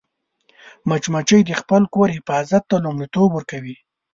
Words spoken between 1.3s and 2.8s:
د خپل کور حفاظت ته